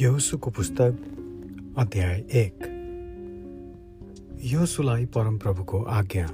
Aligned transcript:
यहोसुको 0.00 0.50
पुस्तक 0.50 1.74
अध्याय 1.78 2.18
एक। 2.18 2.66
यहोसुलाई 4.44 5.06
परमप्रभुको 5.06 5.82
आज्ञा। 5.82 6.26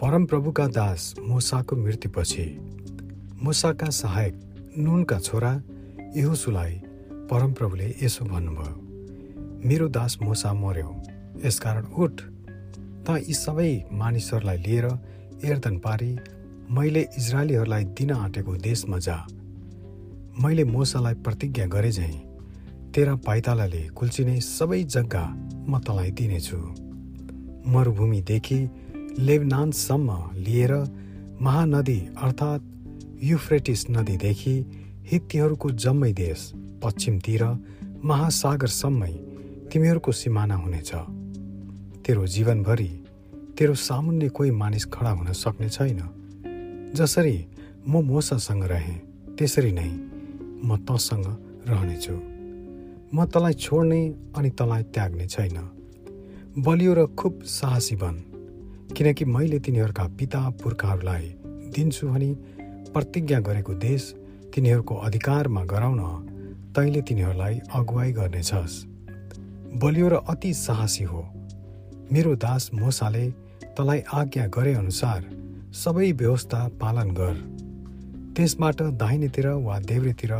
परमप्रभुका 0.00 0.66
दास 0.66 1.14
मुसाको 1.28 1.76
मृत्युपछि 1.76 2.44
मुसाका 3.42 3.90
सहायक 3.90 4.34
नुनका 4.78 5.18
छोरा 5.18 5.62
यहोसुलाई 6.16 6.74
परमप्रभुले 7.32 7.94
यसो 8.02 8.24
भन्नुभयो 8.24 9.68
मेरो 9.68 9.88
दास 9.88 10.18
मुसा 10.22 10.52
मर्यो 10.54 11.02
यसकारण 11.44 11.84
उठ। 11.84 12.20
त 13.06 13.24
यी 13.28 13.34
सबै 13.34 13.84
मानिसहरूलाई 13.92 14.56
लिएर 14.56 14.86
एर्दन 15.44 15.78
पारी 15.78 16.16
मैले 16.70 17.08
इजरायलीहरूलाई 17.18 17.84
दिन 17.84 18.10
आँटेको 18.12 18.56
देशमा 18.56 18.98
जा। 18.98 19.26
मैले 20.42 20.64
मोसालाई 20.64 21.14
प्रतिज्ञा 21.14 21.66
गरे 21.66 21.92
झैँ 21.92 22.29
तेरा 22.94 23.14
पाइतालाले 23.26 23.82
कुल्चिने 23.88 24.40
सबै 24.40 24.82
जग्गा 24.84 25.24
म 25.70 25.78
तँलाई 25.78 26.10
दिनेछु। 26.10 26.58
मरुभूमिदेखि 27.70 28.60
लेबनानसम्म 29.18 30.10
लिएर 30.36 30.72
महानदी 31.40 31.98
अर्थात् 32.22 32.62
युफ्रेटिस 33.24 33.80
नदीदेखि 33.90 34.54
हित्तीहरूको 35.10 35.70
जम्मै 35.82 36.12
देश 36.12 36.40
पश्चिमतिर 36.82 37.42
महासागरसम्मै 38.04 39.12
तिमीहरूको 39.70 40.12
सिमाना 40.12 40.56
हुनेछ। 40.56 40.90
तेरो 42.04 42.26
जीवनभरि 42.26 42.90
तेरो 43.58 43.74
सामुन्ने 43.86 44.28
कोही 44.28 44.50
मानिस 44.50 44.84
खडा 44.84 45.10
हुन 45.10 45.32
सक्ने 45.32 45.68
छैन। 45.68 46.00
जसरी 46.96 47.36
म 47.88 48.02
मोसासँग 48.02 48.64
रहेँ 48.64 48.98
त्यसरी 49.38 49.72
नै 49.72 49.90
म 50.66 50.76
तँसँग 50.88 51.26
रहनेछु। 51.70 52.29
म 53.14 53.24
तँलाई 53.24 53.52
छोड्ने 53.52 54.00
अनि 54.36 54.50
तँलाई 54.50 54.82
त्याग्ने 54.82 55.26
छैन। 55.26 55.56
बलियो 56.58 56.94
र 56.94 57.06
खुब 57.18 57.40
साहसी 57.42 57.96
बन 57.96 58.14
किनकि 58.96 59.24
मैले 59.24 59.58
तिनीहरूका 59.58 60.04
पिता 60.18 60.40
पुर्खाहरूलाई 60.50 61.26
दिन्छु 61.74 62.08
भनी 62.08 62.30
प्रतिज्ञा 62.94 63.40
गरेको 63.40 63.74
देश 63.74 64.14
तिनीहरूको 64.54 64.94
अधिकारमा 64.94 65.64
गराउन 65.64 66.00
तैँले 66.76 67.02
तिनीहरूलाई 67.02 67.60
अगुवाई 67.74 68.12
गर्नेछस्। 68.12 68.74
बलियो 69.82 70.08
र 70.08 70.14
अति 70.28 70.52
साहसी 70.54 71.04
हो। 71.04 71.22
मेरो 72.12 72.34
दास 72.36 72.70
मोसाले 72.74 73.30
तँलाई 73.76 74.02
आज्ञा 74.14 74.46
गरे 74.46 74.74
अनुसार 74.74 75.24
सबै 75.74 76.12
व्यवस्था 76.12 76.68
पालन 76.68 77.10
गर। 77.10 77.34
त्यसबाट 78.36 78.82
दाहिनेतिर 78.82 79.46
वा 79.48 79.78
देब्रेतिर 79.80 80.32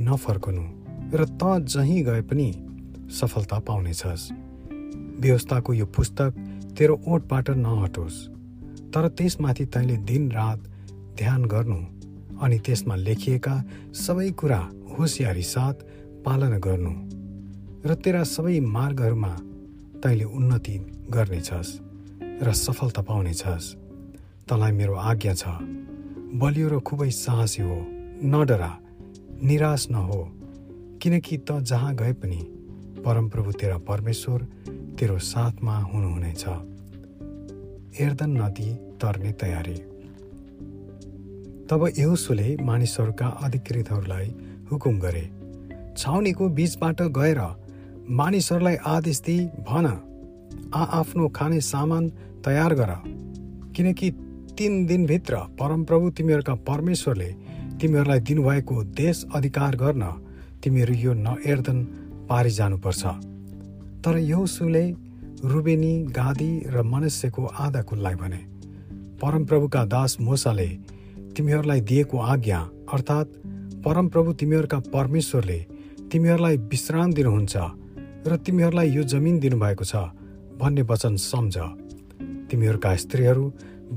नफर्कनु। 0.00 0.75
र 1.14 1.24
त 1.40 1.42
जहीँ 1.64 2.02
गए 2.02 2.22
पनि 2.22 2.48
सफलता 3.10 3.58
पाउनेछस्। 3.58 4.30
व्यवस्थाको 5.20 5.72
यो 5.74 5.86
पुस्तक 5.86 6.30
तेरो 6.78 6.94
ओठबाट 7.08 7.50
नहटोस् 7.50 8.18
तर 8.92 9.08
त्यसमाथि 9.08 9.64
तैँले 9.66 9.96
दिन 9.96 10.30
रात 10.32 10.58
ध्यान 11.18 11.44
गर्नु 11.44 11.80
अनि 12.42 12.58
त्यसमा 12.58 12.96
लेखिएका 12.96 13.54
सबै 13.94 14.30
कुरा 14.30 14.60
होसियारी 14.98 15.42
साथ 15.42 15.76
पालना 16.24 16.58
गर्नु 16.58 16.92
र 17.88 17.94
तेरा 17.94 18.22
सबै 18.24 18.60
मार्गहरूमा 18.60 19.32
तैँले 20.02 20.24
उन्नति 20.24 20.76
गर्नेछस् 21.10 21.72
र 22.42 22.52
सफलता 22.52 23.02
पाउनेछस्। 23.02 23.74
तँलाई 24.48 24.72
मेरो 24.72 24.94
आज्ञा 25.10 25.34
छ 25.34 25.44
बलियो 26.42 26.68
र 26.68 26.78
खुबै 26.80 27.10
साहसी 27.10 27.62
हो 27.62 27.76
नडरा 28.24 28.72
निराश 29.42 29.86
नहो। 29.90 30.20
किनकि 31.06 31.36
त 31.38 31.52
जहाँ 31.62 31.94
गए 31.94 32.12
पनि 32.12 32.36
परमप्रभु 33.04 33.52
तेरा 33.52 33.78
परमेश्वर 33.78 34.42
तेरो 34.98 35.18
साथमा 35.18 35.78
हुनुहुनेछ। 35.78 36.44
एर्दन 38.00 38.30
नदी 38.30 38.74
तर्ने 38.74 39.32
तयारी। 39.32 39.74
तब 41.70 41.86
यहुसुले 41.98 42.56
मानिसहरूका 42.56 43.26
अधिकृतहरूलाई 43.26 44.34
हुकुम 44.72 44.98
गरे। 44.98 45.22
छाउनीको 45.98 46.48
बीचबाट 46.48 47.02
गएर 47.02 47.40
मानिसहरूलाई 48.10 48.76
आदेश 48.86 49.20
दिई 49.20 49.46
भन 49.46 49.86
आफ्नो 50.74 51.28
खाने 51.28 51.60
सामान 51.60 52.08
तयार 52.44 52.74
गर। 52.74 52.94
किनकि 53.76 54.10
तिन 54.58 54.86
दिनभित्र 54.86 55.36
परमप्रभु 55.36 56.10
तिमीहरूका 56.10 56.54
परमेश्वरले 56.66 57.32
तिमीहरूलाई 57.80 58.20
दिनुभएको 58.20 58.84
देश 58.84 59.26
अधिकार 59.34 59.76
गर्न 59.76 60.22
तिमीहरू 60.66 60.94
यो 60.98 61.12
नएर्दन 61.22 61.78
पारी 62.28 62.50
जानुपर्छ। 62.50 63.02
तर 64.02 64.18
यौसुले 64.18 64.84
रुबेनी 65.46 65.94
गादी 66.10 66.50
र 66.66 66.82
मनुष्यको 66.84 67.42
आधा 67.64 67.82
कुललाई 67.88 68.14
भने 68.14 68.40
परमप्रभुका 69.22 69.84
दास 69.86 70.16
मोसाले 70.20 70.68
तिमीहरूलाई 71.36 71.80
दिएको 71.90 72.18
आज्ञा 72.32 72.58
अर्थात् 72.92 73.36
परमप्रभु 73.84 74.32
तिमीहरूका 74.40 74.78
परमेश्वरले 74.90 75.58
तिमीहरूलाई 76.12 76.56
विश्राम 76.72 77.12
दिनुहुन्छ 77.12 77.54
र 78.26 78.36
तिमीहरूलाई 78.46 78.88
यो 78.90 79.02
जमिन 79.12 79.38
दिनुभएको 79.38 79.84
छ 79.84 79.94
भन्ने 80.58 80.82
वचन 80.90 81.16
सम्झ। 81.22 81.56
तिमीहरूका 82.50 82.94
स्त्रीहरू 82.96 83.44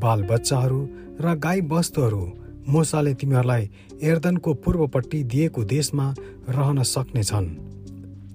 बालबच्चाहरू 0.03 0.79
र 1.21 1.35
गाई 1.45 1.61
वस्तुहरू 1.71 2.23
मोसाले 2.69 3.13
तिमीहरूलाई 3.13 3.69
एर्दनको 4.03 4.53
पूर्वपट्टि 4.63 5.23
दिएको 5.23 5.63
देशमा 5.65 6.05
रहन 6.49 6.83
सक्नेछन्। 6.85 7.47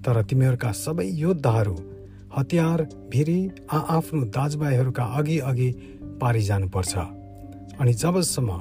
तर 0.05 0.23
तिमीहरूका 0.23 0.71
सबै 0.75 1.07
योद्धाहरू 1.17 1.77
हतियार 2.37 2.83
भिरी 3.13 3.39
आआफ्नो 3.73 4.25
दाजुभाइहरूका 4.37 5.05
अघि 5.19 5.39
अघि 5.51 5.71
पारि 6.21 6.43
जानुपर्छ 6.43 6.95
अनि 7.81 7.93
जबसम्म 7.95 8.59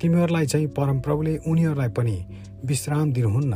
तिमीहरूलाई 0.00 0.46
चाहिँ 0.46 0.66
परमप्रभुले 0.76 1.36
उनीहरूलाई 1.48 1.88
पनि 1.88 2.16
विश्राम 2.64 3.12
दिनुहुन्न 3.12 3.54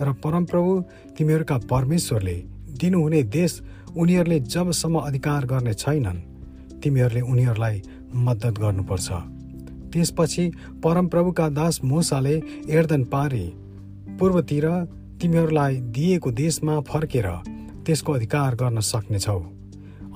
र 0.00 0.12
परमप्रभु 0.24 0.72
तिमीहरूका 1.18 1.56
परमेश्वरले 1.70 2.36
दिनुहुने 2.80 3.22
देश 3.32 3.52
उनीहरूले 3.96 4.38
जबसम्म 4.54 4.98
अधिकार 5.00 5.46
गर्ने 5.46 5.74
छैनन् 5.74 6.20
तिमीहरूले 6.82 7.20
उनीहरूलाई 7.32 7.82
मद्दत 8.26 8.54
गर्नुपर्छ। 8.58 9.08
त्यसपछि 9.92 10.44
परमप्रभुका 10.84 11.48
दास 11.48 11.80
मोसाले 11.84 12.36
एर्दन 12.70 13.04
पारे। 13.04 13.44
पूर्वतिर 14.18 14.66
तिमीहरूलाई 15.20 15.76
दिएको 15.94 16.30
देशमा 16.32 16.80
फर्केर 16.80 17.28
त्यसको 17.86 18.12
अधिकार 18.12 18.54
गर्न 18.54 18.80
सक्नेछौ। 18.80 19.38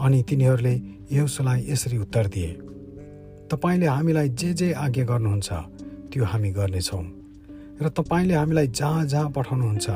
अनि 0.01 0.23
तिनीहरूले 0.29 0.75
यौसुलाई 1.13 1.67
यसरी 1.69 1.99
उत्तर 1.99 2.27
दिए 2.27 2.53
तपाईँले 3.51 3.87
हामीलाई 3.87 4.29
जे 4.31 4.53
जे 4.55 4.73
आज्ञा 4.73 5.05
गर्नुहुन्छ 5.05 5.51
त्यो 6.13 6.25
हामी 6.25 6.51
गर्नेछौँ। 6.51 7.05
र 7.83 7.89
तपाईँले 7.89 8.35
हामीलाई 8.35 8.67
जहाँ 8.69 9.05
जहाँ 9.07 9.31
पठाउनुहुन्छ 9.31 9.89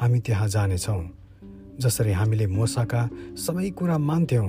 हामी 0.00 0.18
त्यहाँ 0.20 0.48
जानेछौँ। 0.48 1.02
जसरी 1.80 2.12
हामीले 2.12 2.46
मोसाका 2.46 3.02
सबै 3.36 3.70
कुरा 3.70 3.98
मान्थ्यौँ 3.98 4.48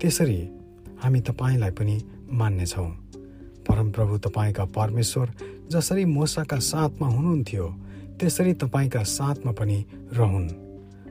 त्यसरी 0.00 0.40
हामी 1.02 1.20
तपाईँलाई 1.20 1.70
पनि 1.70 1.96
मान्नेछौँ। 2.32 3.01
परमप्रभु 3.72 4.18
तपाईँका 4.18 4.64
परमेश्वर 4.64 5.30
जसरी 5.70 6.04
मोसाका 6.04 6.58
साथमा 6.58 7.08
हुनुहुन्थ्यो 7.08 7.68
त्यसरी 8.20 8.52
तपाईँका 8.54 9.02
साथमा 9.02 9.52
पनि 9.52 9.84
रहन्। 10.12 10.48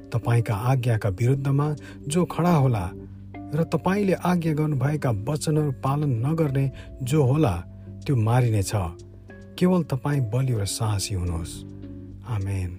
तपाईँका 0.09 0.55
आज्ञाका 0.55 1.09
विरुद्धमा 1.09 1.75
जो 2.07 2.25
खडा 2.25 2.53
होला 2.55 2.91
र 3.55 3.63
तपाईँले 3.63 4.13
आज्ञा 4.13 4.53
गर्नुभएका 4.53 5.11
वचनहरू 5.11 5.71
पालन 5.71 6.25
नगर्ने 6.25 6.71
जो 7.03 7.23
होला 7.23 7.55
त्यो 8.05 8.15
मारिनेछ। 8.15 8.71
केवल 9.59 9.83
तपाईँ 9.83 10.21
बलियो 10.21 10.59
र 10.59 10.65
साहसी 10.65 11.15
हुनुहोस्। 11.15 11.63
आमेन। 12.27 12.71